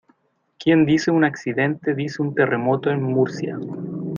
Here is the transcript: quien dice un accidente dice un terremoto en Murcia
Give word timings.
quien 0.57 0.87
dice 0.87 1.11
un 1.11 1.23
accidente 1.23 1.93
dice 1.93 2.23
un 2.23 2.33
terremoto 2.33 2.89
en 2.89 3.03
Murcia 3.03 3.59